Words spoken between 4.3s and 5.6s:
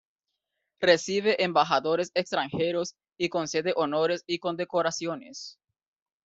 condecoraciones.